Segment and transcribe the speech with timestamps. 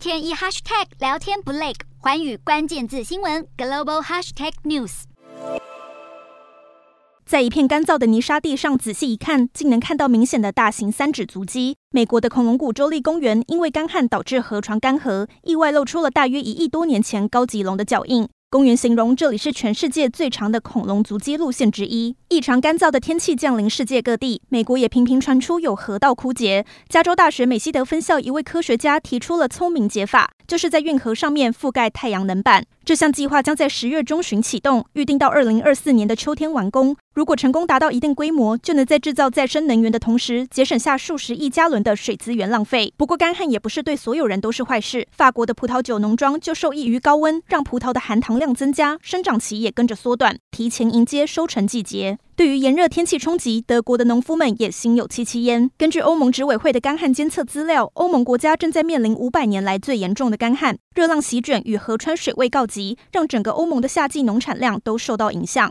[0.00, 5.02] 天一 hashtag 聊天不累，环宇关键字新闻 global hashtag news。
[7.26, 11.76] 在一片干燥的泥沙地上仔细一看，竟能看到明显的大型三趾足迹。
[11.90, 18.26] 美国的恐龙谷州立公园因为干旱导致河床干涸，意外露出了大约一亿多年前高级龙的脚印。
[18.52, 22.16] 公园形容这里是全世界最长的恐龙足迹路线之一。
[22.30, 26.66] 异常干燥的天气降临世界各地，美国也频频传出有河道枯竭。
[26.88, 32.64] 加州大学美西德分校一位科学家提出了聪明解法，就是在运河上面覆盖太阳能板。
[32.84, 36.96] 这项计划将在十月中旬启动，预定到二零二四年的秋天完工。
[37.14, 42.92] 如果成功达到一定规模，就能在制造再生能源的同时，节省下数十亿加仑的水资源浪费。
[42.96, 45.06] 不过，干旱也不是对所有人都是坏事。
[45.12, 52.18] 法国的葡萄酒农庄就受益于高温，让葡萄的含糖量增加，生长期也跟着缩短，提前迎接收成季节。
[52.40, 55.70] 对于炎热天气冲击，德国的农夫们也心有戚戚焉。
[55.76, 65.68] 根据欧盟执委会的干旱监测资料，欧盟国家正在面临五百年来最严重的干旱，热浪席卷与河川水位告急，让整个欧盟的夏季农产量都受到影响。